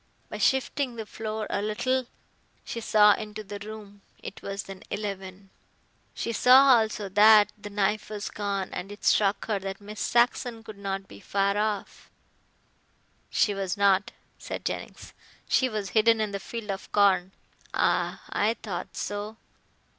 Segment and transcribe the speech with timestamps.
[0.29, 2.07] By shifting the floor a little
[2.65, 4.01] she saw into the room.
[4.23, 5.51] It was then eleven.
[6.15, 10.63] She saw also that the knife was gone, and it struck her that Miss Saxon
[10.63, 12.09] could not be far off."
[13.29, 15.13] "She was not," said Jennings,
[15.47, 17.31] "she was hidden in the field of corn."
[17.71, 18.23] "Ah.
[18.27, 19.37] I thought so.